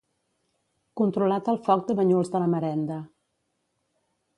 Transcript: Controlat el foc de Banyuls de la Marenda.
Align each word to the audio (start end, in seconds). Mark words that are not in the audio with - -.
Controlat 1.01 1.53
el 1.55 1.61
foc 1.69 1.85
de 1.93 1.99
Banyuls 2.03 2.35
de 2.37 2.45
la 2.45 2.51
Marenda. 2.57 3.03